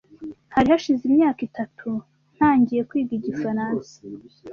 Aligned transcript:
Hari 0.53 0.67
hashize 0.73 1.03
imyaka 1.09 1.41
itatu 1.49 1.89
ntangiye 2.35 2.81
kwiga 2.89 3.13
igifaransa. 3.19 3.91